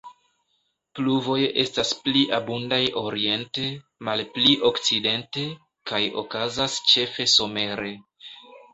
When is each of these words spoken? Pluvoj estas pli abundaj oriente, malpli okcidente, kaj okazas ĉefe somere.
Pluvoj 0.99 1.35
estas 1.63 1.91
pli 2.05 2.23
abundaj 2.39 2.81
oriente, 3.03 3.67
malpli 4.11 4.57
okcidente, 4.73 5.47
kaj 5.93 6.05
okazas 6.27 6.83
ĉefe 6.91 7.33
somere. 7.39 7.99